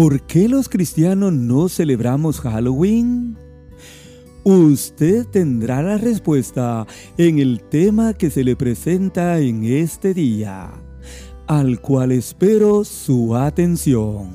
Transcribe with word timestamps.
¿Por 0.00 0.20
qué 0.26 0.48
los 0.48 0.68
cristianos 0.68 1.32
no 1.32 1.68
celebramos 1.68 2.38
Halloween? 2.38 3.36
Usted 4.44 5.26
tendrá 5.26 5.82
la 5.82 5.98
respuesta 5.98 6.86
en 7.16 7.40
el 7.40 7.60
tema 7.64 8.14
que 8.14 8.30
se 8.30 8.44
le 8.44 8.54
presenta 8.54 9.40
en 9.40 9.64
este 9.64 10.14
día, 10.14 10.70
al 11.48 11.80
cual 11.80 12.12
espero 12.12 12.84
su 12.84 13.34
atención. 13.34 14.30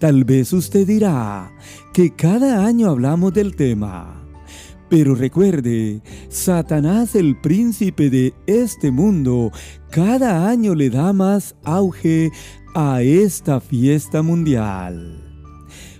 Tal 0.00 0.24
vez 0.24 0.52
usted 0.52 0.84
dirá 0.84 1.52
que 1.92 2.12
cada 2.12 2.66
año 2.66 2.90
hablamos 2.90 3.32
del 3.34 3.54
tema, 3.54 4.23
pero 4.96 5.16
recuerde, 5.16 6.02
Satanás 6.28 7.16
el 7.16 7.34
príncipe 7.34 8.10
de 8.10 8.32
este 8.46 8.92
mundo 8.92 9.50
cada 9.90 10.48
año 10.48 10.76
le 10.76 10.88
da 10.88 11.12
más 11.12 11.56
auge 11.64 12.30
a 12.76 13.02
esta 13.02 13.60
fiesta 13.60 14.22
mundial. 14.22 15.20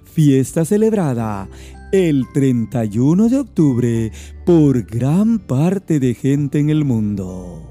Fiesta 0.04 0.64
celebrada 0.64 1.48
el 1.90 2.24
31 2.32 3.30
de 3.30 3.38
octubre 3.38 4.12
por 4.46 4.84
gran 4.84 5.40
parte 5.40 5.98
de 5.98 6.14
gente 6.14 6.60
en 6.60 6.70
el 6.70 6.84
mundo, 6.84 7.68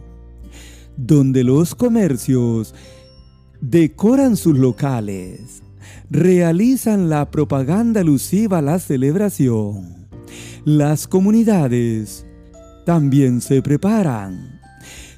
donde 0.98 1.46
los 1.46 1.74
comercios 1.74 2.76
decoran 3.62 4.36
sus 4.36 4.58
locales, 4.58 5.64
realizan 6.10 7.08
la 7.08 7.32
propaganda 7.32 8.02
alusiva 8.02 8.58
a 8.58 8.62
la 8.62 8.78
celebración. 8.78 10.03
Las 10.66 11.08
comunidades 11.08 12.26
también 12.86 13.42
se 13.42 13.62
preparan. 13.62 14.62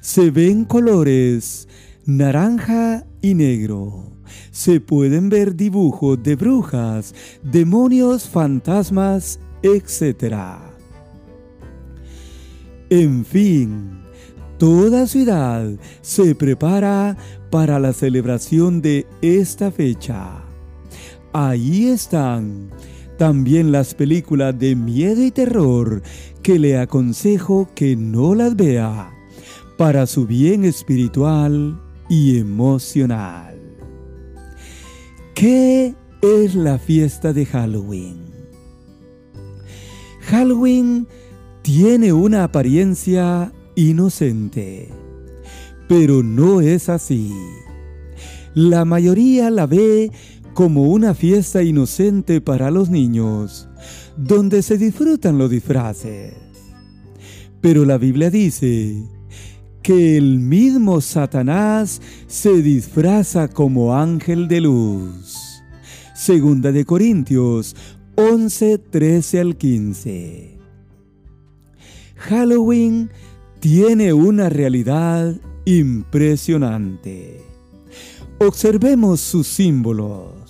Se 0.00 0.30
ven 0.30 0.64
colores 0.64 1.68
naranja 2.04 3.04
y 3.20 3.34
negro 3.34 4.16
se 4.56 4.80
pueden 4.80 5.28
ver 5.28 5.54
dibujos 5.54 6.22
de 6.22 6.34
brujas, 6.34 7.14
demonios, 7.42 8.26
fantasmas, 8.28 9.38
etc. 9.62 10.34
En 12.88 13.24
fin, 13.24 14.00
toda 14.58 15.06
ciudad 15.06 15.68
se 16.00 16.34
prepara 16.34 17.16
para 17.50 17.78
la 17.78 17.92
celebración 17.92 18.80
de 18.80 19.06
esta 19.20 19.70
fecha. 19.70 20.42
Ahí 21.32 21.88
están 21.88 22.70
también 23.16 23.72
las 23.72 23.94
películas 23.94 24.58
de 24.58 24.76
miedo 24.76 25.24
y 25.24 25.30
terror 25.30 26.02
que 26.42 26.58
le 26.58 26.78
aconsejo 26.78 27.68
que 27.74 27.96
no 27.96 28.34
las 28.34 28.56
vea 28.56 29.12
para 29.76 30.06
su 30.06 30.26
bien 30.26 30.64
espiritual 30.64 31.80
y 32.08 32.38
emocional. 32.38 33.58
¿Qué 35.34 35.94
es 36.22 36.54
la 36.54 36.78
fiesta 36.78 37.32
de 37.32 37.46
Halloween? 37.46 38.24
Halloween 40.22 41.06
tiene 41.62 42.12
una 42.12 42.44
apariencia 42.44 43.52
inocente, 43.74 44.88
pero 45.88 46.22
no 46.22 46.60
es 46.60 46.88
así. 46.88 47.32
La 48.54 48.84
mayoría 48.86 49.50
la 49.50 49.66
ve 49.66 50.10
como 50.56 50.84
una 50.84 51.12
fiesta 51.12 51.62
inocente 51.62 52.40
para 52.40 52.70
los 52.70 52.88
niños, 52.88 53.68
donde 54.16 54.62
se 54.62 54.78
disfrutan 54.78 55.36
los 55.36 55.50
disfraces. 55.50 56.32
Pero 57.60 57.84
la 57.84 57.98
Biblia 57.98 58.30
dice 58.30 59.04
que 59.82 60.16
el 60.16 60.38
mismo 60.38 61.02
Satanás 61.02 62.00
se 62.26 62.62
disfraza 62.62 63.48
como 63.48 63.94
ángel 63.94 64.48
de 64.48 64.62
luz. 64.62 65.62
Segunda 66.14 66.72
de 66.72 66.86
Corintios 66.86 67.76
11, 68.14 68.78
13 68.78 69.40
al 69.40 69.56
15. 69.58 70.58
Halloween 72.16 73.10
tiene 73.60 74.14
una 74.14 74.48
realidad 74.48 75.36
impresionante. 75.66 77.42
Observemos 78.38 79.20
sus 79.20 79.46
símbolos. 79.46 80.45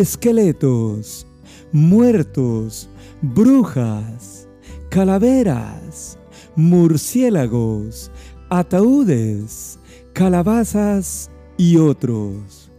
Esqueletos, 0.00 1.26
muertos, 1.70 2.88
brujas, 3.20 4.48
calaveras, 4.88 6.18
murciélagos, 6.56 8.10
ataúdes, 8.48 9.78
calabazas 10.14 11.30
y 11.58 11.76
otros. 11.76 12.72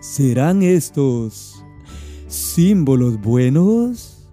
¿Serán 0.00 0.62
estos 0.62 1.64
símbolos 2.28 3.18
buenos? 3.20 4.28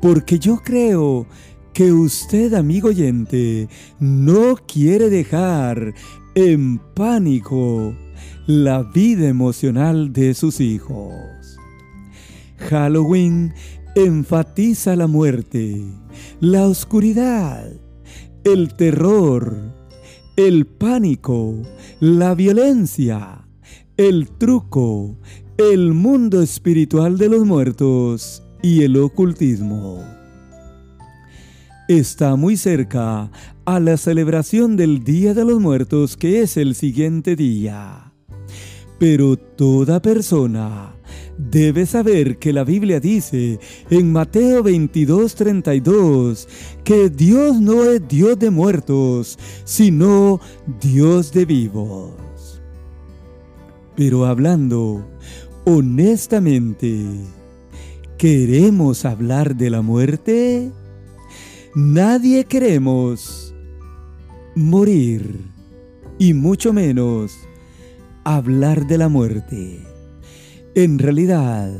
Porque 0.00 0.40
yo 0.40 0.58
creo 0.64 1.26
que 1.72 1.92
usted, 1.92 2.54
amigo 2.54 2.88
oyente, 2.88 3.68
no 4.00 4.56
quiere 4.66 5.10
dejar 5.10 5.94
en 6.34 6.78
pánico 6.94 7.94
la 8.46 8.82
vida 8.82 9.28
emocional 9.28 10.12
de 10.12 10.34
sus 10.34 10.60
hijos. 10.60 11.58
Halloween 12.58 13.54
enfatiza 13.94 14.96
la 14.96 15.06
muerte, 15.06 15.82
la 16.40 16.66
oscuridad, 16.66 17.70
el 18.44 18.74
terror, 18.74 19.74
el 20.36 20.66
pánico, 20.66 21.54
la 22.00 22.34
violencia, 22.34 23.46
el 23.96 24.28
truco, 24.30 25.16
el 25.58 25.92
mundo 25.92 26.42
espiritual 26.42 27.18
de 27.18 27.28
los 27.28 27.44
muertos 27.44 28.42
y 28.62 28.82
el 28.82 28.96
ocultismo. 28.96 30.02
Está 31.88 32.36
muy 32.36 32.56
cerca 32.56 33.30
a 33.64 33.80
la 33.80 33.96
celebración 33.96 34.76
del 34.76 35.04
Día 35.04 35.34
de 35.34 35.44
los 35.44 35.60
Muertos 35.60 36.16
que 36.16 36.40
es 36.40 36.56
el 36.56 36.74
siguiente 36.74 37.36
día. 37.36 38.11
Pero 39.02 39.36
toda 39.36 40.00
persona 40.00 40.94
Debes 41.36 41.90
saber 41.90 42.38
que 42.38 42.52
la 42.52 42.62
Biblia 42.62 43.00
dice 43.00 43.58
en 43.90 44.12
Mateo 44.12 44.62
22:32 44.62 46.46
que 46.84 47.10
Dios 47.10 47.60
no 47.60 47.82
es 47.82 48.06
Dios 48.06 48.38
de 48.38 48.50
muertos, 48.50 49.40
sino 49.64 50.40
Dios 50.80 51.32
de 51.32 51.44
vivos. 51.44 52.62
Pero 53.96 54.24
hablando 54.26 55.04
honestamente, 55.64 57.04
¿queremos 58.18 59.04
hablar 59.04 59.56
de 59.56 59.70
la 59.70 59.82
muerte? 59.82 60.70
Nadie 61.74 62.44
queremos 62.44 63.52
morir 64.54 65.40
y 66.20 66.34
mucho 66.34 66.72
menos 66.72 67.48
hablar 68.24 68.86
de 68.86 68.98
la 68.98 69.08
muerte. 69.08 69.80
En 70.74 70.98
realidad, 70.98 71.70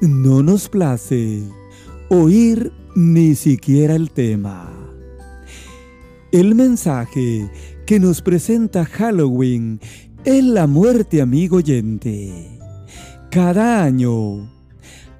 no 0.00 0.42
nos 0.42 0.68
place 0.68 1.42
oír 2.08 2.72
ni 2.94 3.34
siquiera 3.34 3.94
el 3.94 4.10
tema. 4.10 4.70
El 6.30 6.54
mensaje 6.54 7.50
que 7.86 8.00
nos 8.00 8.22
presenta 8.22 8.84
Halloween 8.84 9.80
es 10.24 10.44
la 10.44 10.66
muerte, 10.66 11.20
amigo 11.20 11.56
oyente. 11.56 12.58
Cada 13.30 13.82
año 13.84 14.50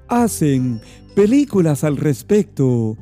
hacen 0.07 0.81
películas 1.15 1.83
al 1.83 1.97
respecto 1.97 2.97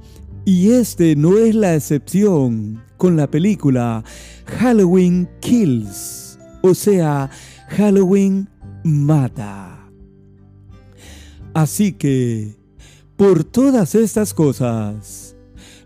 y 0.46 0.72
este 0.72 1.16
no 1.16 1.38
es 1.38 1.54
la 1.54 1.76
excepción 1.76 2.82
con 2.98 3.16
la 3.16 3.30
película 3.30 4.04
Halloween 4.46 5.30
Kills, 5.40 6.21
o 6.62 6.74
sea, 6.74 7.30
Halloween 7.70 8.50
mata. 8.84 9.90
Así 11.54 11.94
que, 11.94 12.56
por 13.18 13.44
todas 13.44 13.96
estas 13.96 14.34
cosas, 14.34 15.36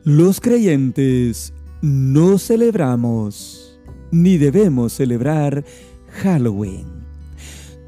los 0.04 0.40
creyentes 0.40 1.54
no 1.82 2.38
celebramos 2.38 3.80
ni 4.12 4.38
debemos 4.38 4.94
celebrar 4.94 5.66
Halloween. 6.24 6.86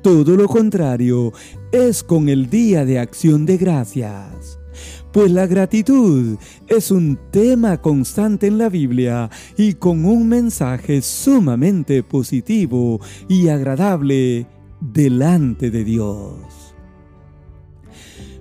Todo 0.01 0.35
lo 0.35 0.47
contrario 0.47 1.33
es 1.71 2.03
con 2.03 2.29
el 2.29 2.49
Día 2.49 2.85
de 2.85 2.99
Acción 2.99 3.45
de 3.45 3.57
Gracias, 3.57 4.56
pues 5.17 5.31
la 5.31 5.47
gratitud 5.47 6.37
es 6.67 6.91
un 6.91 7.17
tema 7.31 7.81
constante 7.81 8.45
en 8.45 8.59
la 8.59 8.69
Biblia 8.69 9.31
y 9.57 9.73
con 9.73 10.05
un 10.05 10.29
mensaje 10.29 11.01
sumamente 11.01 12.03
positivo 12.03 13.01
y 13.27 13.47
agradable 13.47 14.45
delante 14.79 15.71
de 15.71 15.83
Dios. 15.83 16.35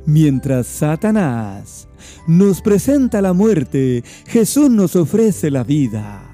Mientras 0.04 0.66
Satanás 0.66 1.88
nos 2.26 2.60
presenta 2.60 3.22
la 3.22 3.32
muerte, 3.32 4.04
Jesús 4.26 4.68
nos 4.68 4.96
ofrece 4.96 5.50
la 5.50 5.64
vida. 5.64 6.30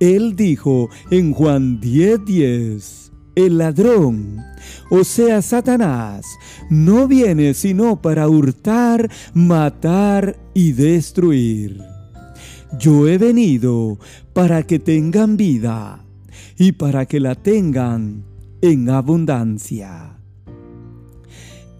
Él 0.00 0.36
dijo 0.36 0.90
en 1.10 1.32
Juan 1.32 1.80
10:10, 1.80 3.10
el 3.36 3.56
ladrón 3.56 4.51
o 4.94 5.04
sea 5.04 5.40
Satanás, 5.40 6.26
no 6.68 7.08
viene 7.08 7.54
sino 7.54 8.02
para 8.02 8.28
hurtar, 8.28 9.10
matar 9.32 10.38
y 10.52 10.72
destruir. 10.72 11.80
Yo 12.78 13.08
he 13.08 13.16
venido 13.16 13.98
para 14.34 14.64
que 14.64 14.78
tengan 14.78 15.38
vida 15.38 16.04
y 16.58 16.72
para 16.72 17.06
que 17.06 17.20
la 17.20 17.34
tengan 17.36 18.26
en 18.60 18.90
abundancia. 18.90 20.18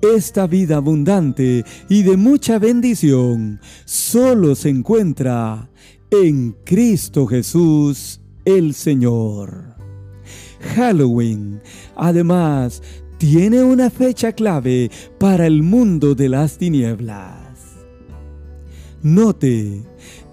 Esta 0.01 0.47
vida 0.47 0.77
abundante 0.77 1.67
y 1.91 2.05
de 2.05 2.17
mucha 2.17 2.59
bendición 2.59 3.61
solo 3.85 4.55
se 4.55 4.71
encuentra 4.71 5.69
en 6.11 6.57
Cristo 6.65 7.27
Jesús 7.27 8.23
el 8.47 8.73
Señor. 8.73 9.72
Halloween, 10.75 11.61
además, 11.97 12.83
tiene 13.19 13.63
una 13.63 13.91
fecha 13.91 14.33
clave 14.33 14.91
para 15.19 15.47
el 15.47 15.63
mundo 15.63 16.15
de 16.15 16.29
las 16.29 16.59
tinieblas. 16.59 17.37
Note, 19.03 19.83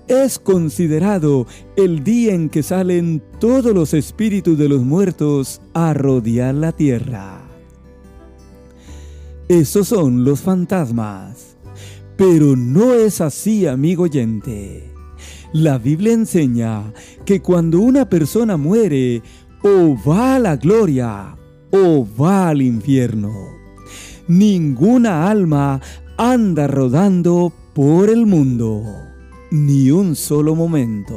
es 0.08 0.40
considerado 0.40 1.46
el 1.76 2.04
día 2.04 2.34
en 2.34 2.50
que 2.50 2.64
salen 2.64 3.22
todos 3.40 3.74
los 3.74 3.94
espíritus 3.94 4.58
de 4.58 4.70
los 4.70 4.81
muertos 4.81 5.62
a 5.74 5.94
rodear 5.94 6.56
la 6.56 6.72
tierra. 6.72 7.42
Esos 9.48 9.88
son 9.88 10.24
los 10.24 10.42
fantasmas. 10.42 11.58
Pero 12.16 12.56
no 12.56 12.94
es 12.94 13.22
así, 13.22 13.66
amigo 13.66 14.04
oyente. 14.04 14.92
La 15.54 15.78
Biblia 15.78 16.14
enseña 16.14 16.94
que 17.25 17.42
cuando 17.42 17.80
una 17.80 18.10
persona 18.10 18.58
muere, 18.58 19.24
o 19.64 19.96
va 19.96 20.36
a 20.36 20.40
la 20.40 20.56
gloria 20.56 21.36
o 21.72 22.08
va 22.20 22.50
al 22.50 22.62
infierno. 22.62 23.34
Ninguna 24.28 25.30
alma 25.30 25.82
anda 26.18 26.68
rodando 26.68 27.52
por 27.74 28.10
el 28.10 28.26
mundo, 28.26 28.84
ni 29.52 29.92
un 29.92 30.16
solo 30.16 30.56
momento. 30.56 31.16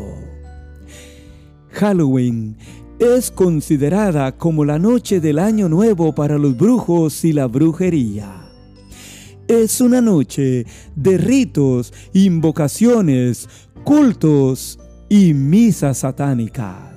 Halloween 1.70 2.56
es 2.98 3.30
considerada 3.30 4.32
como 4.32 4.64
la 4.64 4.78
noche 4.78 5.20
del 5.20 5.38
año 5.38 5.68
nuevo 5.68 6.14
para 6.14 6.38
los 6.38 6.56
brujos 6.56 7.24
y 7.24 7.32
la 7.32 7.46
brujería. 7.46 8.48
Es 9.48 9.80
una 9.80 10.00
noche 10.00 10.66
de 10.94 11.18
ritos, 11.18 11.92
invocaciones, 12.12 13.48
cultos 13.84 14.78
y 15.08 15.34
misas 15.34 15.98
satánicas. 15.98 16.91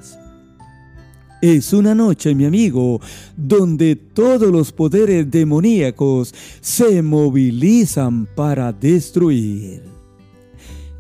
Es 1.46 1.74
una 1.74 1.94
noche, 1.94 2.34
mi 2.34 2.46
amigo, 2.46 3.00
donde 3.38 3.96
todos 3.96 4.52
los 4.52 4.72
poderes 4.72 5.30
demoníacos 5.30 6.34
se 6.60 7.04
movilizan 7.04 8.26
para 8.26 8.74
destruir. 8.74 9.84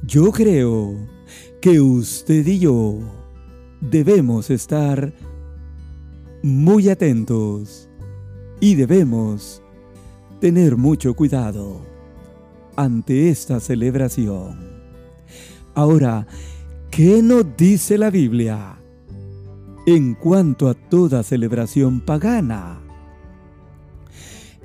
Yo 0.03 0.31
creo 0.31 0.97
que 1.59 1.81
usted 1.81 2.45
y 2.45 2.59
yo 2.59 2.99
debemos 3.81 4.51
estar 4.51 5.15
muy 6.43 6.89
atentos 6.89 7.89
y 8.59 8.75
debemos 8.75 9.63
tener 10.39 10.77
mucho 10.77 11.15
cuidado 11.15 11.83
ante 12.75 13.29
esta 13.29 13.59
celebración. 13.59 14.59
Ahora, 15.73 16.27
¿qué 16.91 17.23
nos 17.23 17.57
dice 17.57 17.97
la 17.97 18.11
Biblia? 18.11 18.74
En 19.85 20.15
cuanto 20.15 20.67
a 20.67 20.73
toda 20.73 21.23
celebración 21.23 21.99
pagana. 22.01 22.81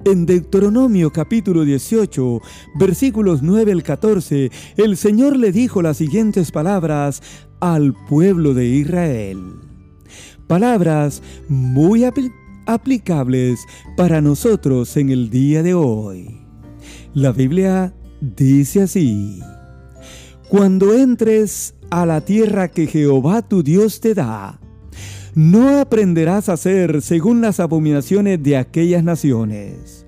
En 0.04 0.24
Deuteronomio 0.24 1.12
capítulo 1.12 1.62
18, 1.64 2.40
versículos 2.76 3.42
9 3.42 3.72
al 3.72 3.82
14, 3.82 4.50
el 4.78 4.96
Señor 4.96 5.36
le 5.36 5.52
dijo 5.52 5.82
las 5.82 5.98
siguientes 5.98 6.50
palabras 6.50 7.22
al 7.60 7.92
pueblo 8.08 8.54
de 8.54 8.66
Israel. 8.66 9.56
Palabras 10.46 11.22
muy 11.48 12.04
aplicables 12.66 13.60
para 13.96 14.22
nosotros 14.22 14.96
en 14.96 15.10
el 15.10 15.28
día 15.28 15.62
de 15.62 15.74
hoy. 15.74 16.40
La 17.12 17.32
Biblia 17.32 17.94
dice 18.22 18.82
así, 18.82 19.40
Cuando 20.48 20.94
entres 20.94 21.74
a 21.90 22.06
la 22.06 22.22
tierra 22.22 22.68
que 22.68 22.86
Jehová 22.86 23.42
tu 23.42 23.62
Dios 23.62 24.00
te 24.00 24.14
da, 24.14 24.58
no 25.34 25.78
aprenderás 25.80 26.48
a 26.48 26.54
hacer 26.54 27.02
según 27.02 27.40
las 27.40 27.60
abominaciones 27.60 28.42
de 28.42 28.56
aquellas 28.56 29.04
naciones. 29.04 30.06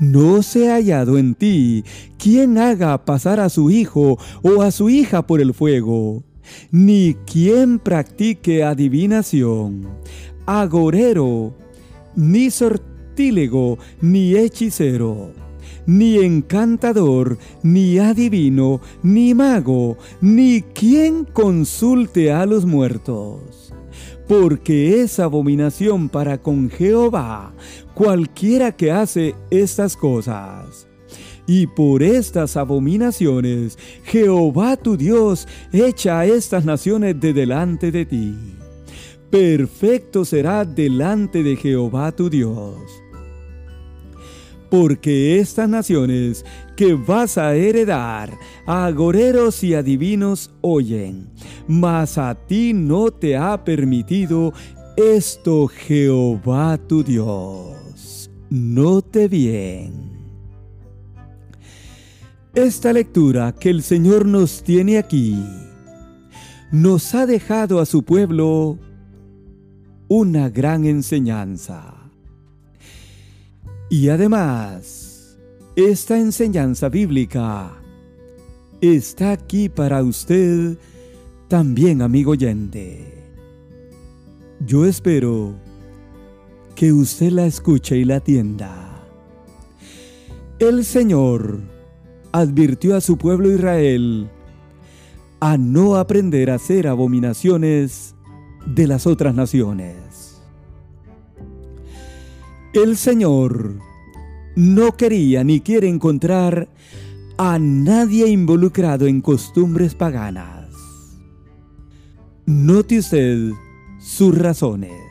No 0.00 0.42
se 0.42 0.70
ha 0.70 0.74
hallado 0.74 1.18
en 1.18 1.34
ti 1.34 1.84
quien 2.18 2.58
haga 2.58 3.04
pasar 3.04 3.38
a 3.40 3.48
su 3.48 3.70
hijo 3.70 4.18
o 4.42 4.62
a 4.62 4.70
su 4.70 4.90
hija 4.90 5.26
por 5.26 5.40
el 5.40 5.54
fuego, 5.54 6.24
ni 6.70 7.14
quien 7.26 7.78
practique 7.78 8.64
adivinación, 8.64 9.88
agorero, 10.44 11.54
ni 12.16 12.50
sortílego, 12.50 13.78
ni 14.00 14.34
hechicero 14.34 15.32
ni 15.86 16.18
encantador, 16.18 17.38
ni 17.62 17.98
adivino, 17.98 18.80
ni 19.02 19.34
mago, 19.34 19.96
ni 20.20 20.62
quien 20.62 21.24
consulte 21.24 22.32
a 22.32 22.46
los 22.46 22.64
muertos. 22.64 23.72
Porque 24.28 25.02
es 25.02 25.18
abominación 25.18 26.08
para 26.08 26.38
con 26.38 26.70
Jehová 26.70 27.52
cualquiera 27.94 28.72
que 28.72 28.92
hace 28.92 29.34
estas 29.50 29.96
cosas. 29.96 30.86
Y 31.46 31.66
por 31.66 32.04
estas 32.04 32.56
abominaciones 32.56 33.76
Jehová 34.04 34.76
tu 34.76 34.96
Dios 34.96 35.48
echa 35.72 36.20
a 36.20 36.26
estas 36.26 36.64
naciones 36.64 37.18
de 37.18 37.32
delante 37.32 37.90
de 37.90 38.06
ti. 38.06 38.34
Perfecto 39.28 40.24
será 40.24 40.64
delante 40.64 41.42
de 41.42 41.56
Jehová 41.56 42.12
tu 42.12 42.30
Dios 42.30 43.01
porque 44.72 45.38
estas 45.38 45.68
naciones 45.68 46.46
que 46.76 46.94
vas 46.94 47.36
a 47.36 47.54
heredar 47.54 48.32
a 48.66 48.86
agoreros 48.86 49.62
y 49.62 49.74
adivinos 49.74 50.50
oyen, 50.62 51.28
mas 51.68 52.16
a 52.16 52.34
ti 52.34 52.72
no 52.72 53.10
te 53.10 53.36
ha 53.36 53.62
permitido 53.64 54.54
esto 54.96 55.68
Jehová 55.68 56.78
tu 56.78 57.04
Dios. 57.04 58.30
Note 58.48 59.28
bien. 59.28 60.10
Esta 62.54 62.94
lectura 62.94 63.52
que 63.52 63.68
el 63.68 63.82
Señor 63.82 64.24
nos 64.24 64.62
tiene 64.62 64.96
aquí 64.96 65.36
nos 66.70 67.14
ha 67.14 67.26
dejado 67.26 67.78
a 67.78 67.84
su 67.84 68.04
pueblo 68.04 68.78
una 70.08 70.48
gran 70.48 70.86
enseñanza. 70.86 72.01
Y 73.92 74.08
además, 74.08 75.36
esta 75.76 76.16
enseñanza 76.16 76.88
bíblica 76.88 77.72
está 78.80 79.32
aquí 79.32 79.68
para 79.68 80.02
usted 80.02 80.78
también, 81.46 82.00
amigo 82.00 82.30
oyente. 82.30 83.22
Yo 84.64 84.86
espero 84.86 85.52
que 86.74 86.90
usted 86.90 87.32
la 87.32 87.44
escuche 87.44 87.98
y 87.98 88.06
la 88.06 88.16
atienda. 88.16 89.04
El 90.58 90.86
Señor 90.86 91.60
advirtió 92.32 92.96
a 92.96 93.02
su 93.02 93.18
pueblo 93.18 93.52
Israel 93.52 94.30
a 95.38 95.58
no 95.58 95.96
aprender 95.96 96.50
a 96.50 96.54
hacer 96.54 96.88
abominaciones 96.88 98.14
de 98.64 98.86
las 98.86 99.06
otras 99.06 99.34
naciones. 99.34 100.21
El 102.72 102.96
Señor 102.96 103.74
no 104.56 104.96
quería 104.96 105.44
ni 105.44 105.60
quiere 105.60 105.90
encontrar 105.90 106.68
a 107.36 107.58
nadie 107.58 108.28
involucrado 108.28 109.06
en 109.06 109.20
costumbres 109.20 109.94
paganas. 109.94 110.70
Note 112.46 112.98
usted 112.98 113.50
sus 114.00 114.38
razones. 114.38 115.02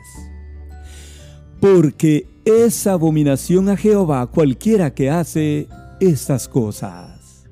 Porque 1.60 2.26
es 2.44 2.88
abominación 2.88 3.68
a 3.68 3.76
Jehová 3.76 4.26
cualquiera 4.26 4.92
que 4.92 5.08
hace 5.08 5.68
estas 6.00 6.48
cosas. 6.48 7.46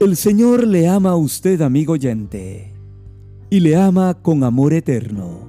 El 0.00 0.16
Señor 0.16 0.66
le 0.66 0.88
ama 0.88 1.10
a 1.10 1.16
usted, 1.16 1.62
amigo 1.62 1.92
oyente, 1.92 2.72
y 3.50 3.60
le 3.60 3.76
ama 3.76 4.14
con 4.14 4.42
amor 4.42 4.72
eterno. 4.72 5.48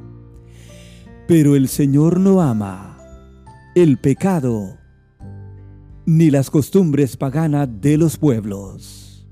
Pero 1.27 1.55
el 1.55 1.69
Señor 1.69 2.19
no 2.19 2.39
ama 2.39 2.94
el 3.75 3.97
pecado 3.97 4.77
ni 6.05 6.31
las 6.31 6.49
costumbres 6.49 7.17
paganas 7.17 7.67
de 7.81 7.97
los 7.97 8.17
pueblos. 8.17 9.27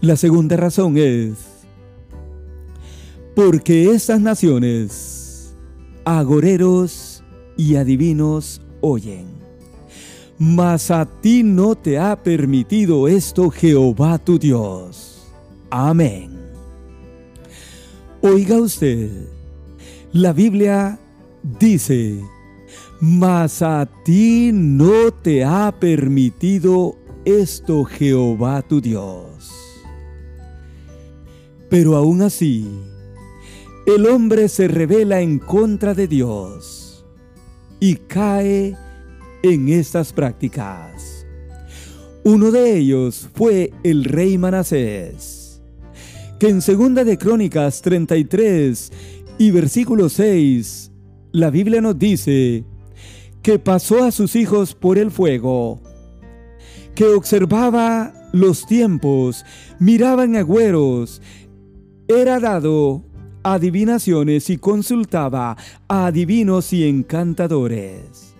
La 0.00 0.16
segunda 0.16 0.56
razón 0.56 0.96
es 0.96 1.34
porque 3.36 3.90
estas 3.90 4.18
naciones 4.20 5.54
agoreros 6.06 7.22
y 7.58 7.76
adivinos 7.76 8.62
oyen. 8.80 9.26
Mas 10.38 10.90
a 10.90 11.04
ti 11.04 11.42
no 11.42 11.74
te 11.74 11.98
ha 11.98 12.22
permitido 12.22 13.08
esto 13.08 13.50
Jehová 13.50 14.18
tu 14.18 14.38
Dios. 14.38 15.22
Amén. 15.68 16.30
Oiga 18.22 18.56
usted, 18.56 19.10
la 20.12 20.32
Biblia 20.32 20.98
dice, 21.42 22.20
mas 23.00 23.62
a 23.62 23.88
ti 24.04 24.50
no 24.52 25.10
te 25.10 25.44
ha 25.44 25.74
permitido 25.78 26.96
esto 27.24 27.84
Jehová 27.84 28.62
tu 28.62 28.80
Dios. 28.80 29.52
Pero 31.68 31.96
aún 31.96 32.22
así, 32.22 32.68
el 33.86 34.06
hombre 34.06 34.48
se 34.48 34.68
revela 34.68 35.20
en 35.20 35.38
contra 35.38 35.94
de 35.94 36.06
Dios 36.06 37.04
y 37.80 37.96
cae 37.96 38.76
en 39.42 39.68
estas 39.68 40.12
prácticas. 40.12 41.26
Uno 42.24 42.52
de 42.52 42.76
ellos 42.76 43.28
fue 43.34 43.72
el 43.82 44.04
rey 44.04 44.38
Manasés, 44.38 45.60
que 46.38 46.48
en 46.48 46.62
segunda 46.62 47.02
de 47.02 47.18
Crónicas 47.18 47.82
33 47.82 48.92
y 49.38 49.50
versículo 49.50 50.08
6, 50.08 50.91
la 51.32 51.50
Biblia 51.50 51.80
nos 51.80 51.98
dice 51.98 52.64
que 53.42 53.58
pasó 53.58 54.04
a 54.04 54.12
sus 54.12 54.36
hijos 54.36 54.74
por 54.74 54.98
el 54.98 55.10
fuego, 55.10 55.80
que 56.94 57.06
observaba 57.06 58.12
los 58.32 58.66
tiempos, 58.66 59.44
miraba 59.78 60.24
en 60.24 60.36
agüeros, 60.36 61.20
era 62.06 62.38
dado 62.38 63.04
adivinaciones 63.42 64.50
y 64.50 64.58
consultaba 64.58 65.56
a 65.88 66.06
adivinos 66.06 66.72
y 66.72 66.88
encantadores. 66.88 68.34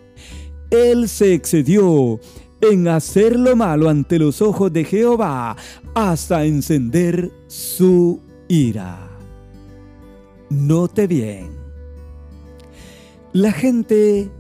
Él 0.71 1.09
se 1.09 1.35
excedió 1.35 2.21
en 2.61 2.87
hacer 2.89 3.39
lo 3.39 3.57
malo 3.57 3.89
ante 3.89 4.19
los 4.19 4.41
ojos 4.41 4.73
de 4.73 4.85
Jehová 4.85 5.57
hasta 5.95 6.45
encender 6.45 7.33
su 7.49 8.21
ira. 8.49 9.09
Note 10.49 11.07
bien, 11.07 11.62
la 13.33 13.51
gente 13.51 14.31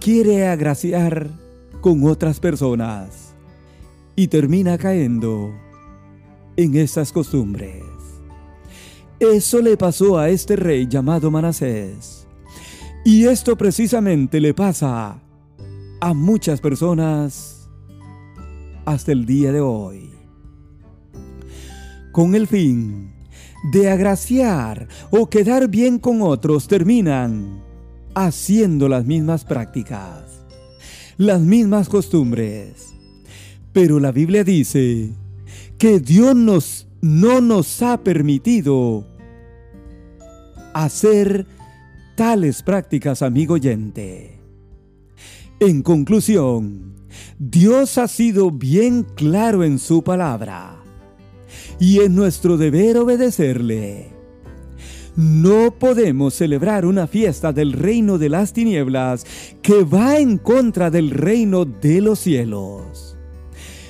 quiere 0.00 0.48
agraciar 0.48 1.28
con 1.80 2.04
otras 2.04 2.40
personas 2.40 3.34
y 4.16 4.26
termina 4.26 4.76
cayendo 4.78 5.54
en 6.56 6.74
esas 6.74 7.12
costumbres. 7.12 7.84
Eso 9.20 9.60
le 9.60 9.76
pasó 9.76 10.18
a 10.18 10.28
este 10.28 10.56
rey 10.56 10.88
llamado 10.88 11.30
Manasés. 11.30 12.26
Y 13.04 13.26
esto 13.26 13.56
precisamente 13.56 14.40
le 14.40 14.54
pasa 14.54 15.22
a 16.00 16.14
muchas 16.14 16.60
personas 16.60 17.68
hasta 18.84 19.12
el 19.12 19.24
día 19.24 19.52
de 19.52 19.60
hoy. 19.60 20.10
Con 22.10 22.34
el 22.34 22.48
fin 22.48 23.12
de 23.72 23.88
agraciar 23.88 24.88
o 25.10 25.30
quedar 25.30 25.68
bien 25.68 25.98
con 25.98 26.22
otros, 26.22 26.66
terminan 26.66 27.69
haciendo 28.14 28.88
las 28.88 29.04
mismas 29.04 29.44
prácticas, 29.44 30.44
las 31.16 31.40
mismas 31.40 31.88
costumbres. 31.88 32.94
Pero 33.72 34.00
la 34.00 34.12
Biblia 34.12 34.44
dice 34.44 35.12
que 35.78 36.00
Dios 36.00 36.86
no 37.00 37.40
nos 37.40 37.82
ha 37.82 38.02
permitido 38.02 39.06
hacer 40.74 41.46
tales 42.16 42.62
prácticas, 42.62 43.22
amigo 43.22 43.54
oyente. 43.54 44.38
En 45.60 45.82
conclusión, 45.82 46.94
Dios 47.38 47.98
ha 47.98 48.08
sido 48.08 48.50
bien 48.50 49.06
claro 49.14 49.64
en 49.64 49.78
su 49.78 50.02
palabra 50.02 50.76
y 51.78 52.00
es 52.00 52.10
nuestro 52.10 52.56
deber 52.56 52.98
obedecerle. 52.98 54.19
No 55.20 55.78
podemos 55.78 56.32
celebrar 56.32 56.86
una 56.86 57.06
fiesta 57.06 57.52
del 57.52 57.74
reino 57.74 58.16
de 58.16 58.30
las 58.30 58.54
tinieblas 58.54 59.26
que 59.60 59.84
va 59.84 60.18
en 60.18 60.38
contra 60.38 60.90
del 60.90 61.10
reino 61.10 61.66
de 61.66 62.00
los 62.00 62.20
cielos. 62.20 63.18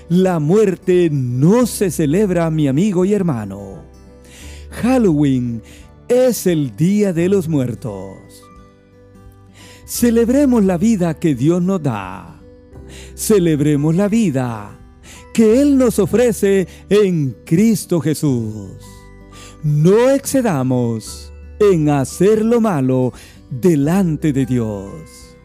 La 0.09 0.41
muerte 0.41 1.09
no 1.13 1.67
se 1.67 1.93
celebra, 1.93 2.51
mi 2.51 2.67
amigo 2.67 3.05
y 3.05 3.15
hermano. 3.15 3.85
Halloween 4.71 5.63
es 6.09 6.49
el 6.49 6.75
Día 6.75 7.13
de 7.13 7.29
los 7.29 7.49
Muertos. 7.49 8.17
Celebremos 9.87 10.65
la 10.65 10.79
vida 10.79 11.15
que 11.15 11.37
Dios 11.37 11.63
nos 11.63 11.81
da. 11.81 12.43
Celebremos 13.15 13.95
la 13.95 14.09
vida 14.09 14.81
que 15.33 15.63
Él 15.63 15.79
nos 15.79 16.01
ofrece 16.01 16.67
en 16.89 17.37
Cristo 17.45 18.01
Jesús. 18.01 19.00
No 19.63 20.09
excedamos 20.09 21.31
en 21.59 21.91
hacer 21.91 22.43
lo 22.43 22.63
malo 22.63 23.13
delante 23.51 24.33
de 24.33 24.47
Dios, 24.47 25.37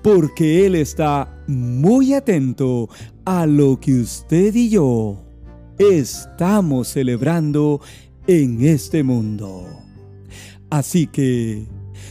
porque 0.00 0.64
Él 0.64 0.76
está 0.76 1.42
muy 1.48 2.14
atento 2.14 2.88
a 3.24 3.46
lo 3.46 3.80
que 3.80 4.00
usted 4.00 4.54
y 4.54 4.68
yo 4.68 5.24
estamos 5.76 6.86
celebrando 6.86 7.80
en 8.28 8.62
este 8.64 9.02
mundo. 9.02 9.66
Así 10.70 11.08
que 11.08 11.66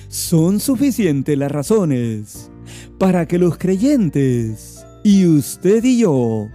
son 0.10 0.60
suficientes 0.60 1.38
las 1.38 1.52
razones 1.52 2.52
para 2.98 3.26
que 3.26 3.38
los 3.38 3.58
creyentes 3.58 4.86
y 5.06 5.26
usted 5.26 5.82
y 5.86 6.00
yo 6.00 6.50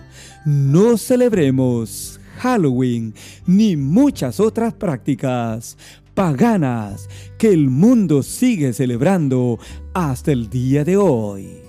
no 0.44 0.98
celebremos 0.98 2.20
Halloween 2.42 3.14
ni 3.46 3.76
muchas 3.76 4.40
otras 4.40 4.74
prácticas 4.74 5.78
paganas 6.12 7.08
que 7.38 7.48
el 7.48 7.68
mundo 7.70 8.24
sigue 8.24 8.72
celebrando 8.72 9.60
hasta 9.94 10.32
el 10.32 10.50
día 10.50 10.84
de 10.84 10.96
hoy. 10.96 11.60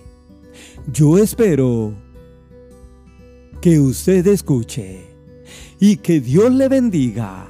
Yo 0.91 1.19
espero 1.19 1.93
que 3.61 3.79
usted 3.79 4.25
escuche 4.25 5.05
y 5.79 5.97
que 5.97 6.19
Dios 6.19 6.51
le 6.51 6.67
bendiga 6.67 7.47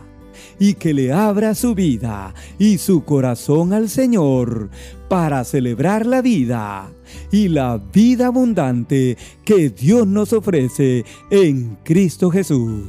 y 0.60 0.74
que 0.74 0.94
le 0.94 1.14
abra 1.14 1.56
su 1.56 1.74
vida 1.76 2.34
y 2.60 2.78
su 2.78 3.06
corazón 3.06 3.72
al 3.72 3.88
Señor 3.90 4.70
para 5.08 5.46
celebrar 5.46 6.06
la 6.06 6.22
vida 6.22 6.92
y 7.32 7.48
la 7.48 7.78
vida 7.78 8.28
abundante 8.28 9.18
que 9.44 9.70
Dios 9.70 10.08
nos 10.08 10.34
ofrece 10.34 11.06
en 11.30 11.78
Cristo 11.84 12.30
Jesús 12.30 12.84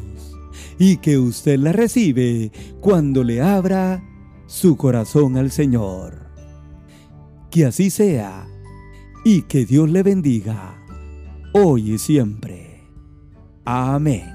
y 0.79 0.97
que 0.99 1.19
usted 1.19 1.59
la 1.59 1.73
recibe 1.73 2.51
cuando 2.81 3.23
le 3.25 3.41
abra 3.41 4.03
su 4.47 4.77
corazón 4.77 5.37
al 5.37 5.51
Señor. 5.51 6.25
Que 7.51 7.67
así 7.67 7.91
sea 7.91 8.47
y 9.25 9.43
que 9.43 9.65
Dios 9.65 9.89
le 9.89 10.03
bendiga 10.03 10.85
hoy 11.53 11.93
y 11.93 11.99
siempre. 11.99 12.83
Amén. 13.65 14.34